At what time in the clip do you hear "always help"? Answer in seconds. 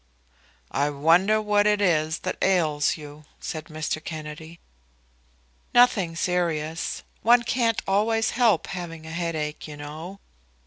7.87-8.65